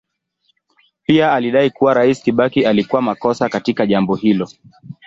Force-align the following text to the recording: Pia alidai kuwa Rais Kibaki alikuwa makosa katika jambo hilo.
Pia 1.03 1.33
alidai 1.33 1.69
kuwa 1.69 1.93
Rais 1.93 2.23
Kibaki 2.23 2.65
alikuwa 2.65 3.01
makosa 3.01 3.49
katika 3.49 3.85
jambo 3.85 4.15
hilo. 4.15 4.49